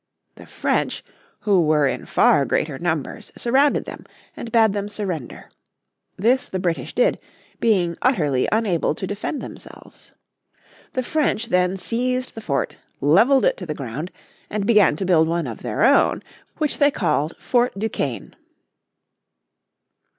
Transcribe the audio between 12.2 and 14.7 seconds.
the fort, leveled it to the ground, and